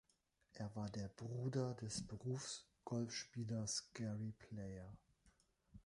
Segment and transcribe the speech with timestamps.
[0.53, 4.97] Er war der Bruder des Berufsgolfspielers Gary Player.